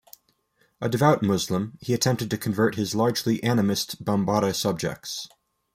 [0.81, 5.29] A devout Muslim, he attempted to convert his largely animist Bambara subjects.